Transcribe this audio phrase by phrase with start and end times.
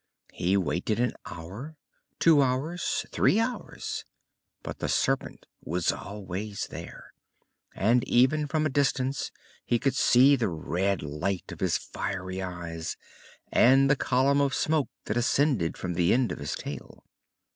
[0.33, 1.77] He waited an hour;
[2.17, 4.03] two hours; three hours;
[4.63, 7.13] but the Serpent was always there,
[7.75, 9.31] and even from a distance
[9.63, 12.97] he could see the red light of his fiery eyes
[13.51, 17.03] and the column of smoke that ascended from the end of his tail.